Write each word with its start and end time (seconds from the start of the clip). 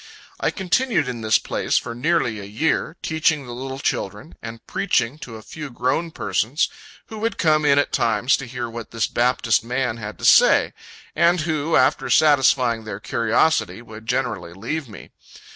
I 0.39 0.49
continued 0.49 1.07
in 1.07 1.21
this 1.21 1.37
place 1.37 1.77
for 1.77 1.93
nearly 1.93 2.39
a 2.39 2.43
year, 2.45 2.97
teaching 3.03 3.45
the 3.45 3.51
little 3.53 3.77
children, 3.77 4.33
and 4.41 4.65
preaching 4.65 5.19
to 5.19 5.35
a 5.35 5.43
few 5.43 5.69
grown 5.69 6.09
persons, 6.09 6.69
who 7.09 7.19
would 7.19 7.37
come 7.37 7.65
in 7.65 7.77
at 7.77 7.93
times 7.93 8.35
to 8.37 8.47
hear 8.47 8.67
what 8.67 8.89
this 8.89 9.05
Baptist 9.05 9.63
man 9.63 9.97
had 9.97 10.17
to 10.17 10.25
say; 10.25 10.73
and 11.15 11.41
who, 11.41 11.75
after 11.75 12.09
satisfying 12.09 12.83
their 12.83 12.99
curiosity, 12.99 13.83
would 13.83 14.07
generally 14.07 14.53
leave 14.53 14.89
me. 14.89 15.11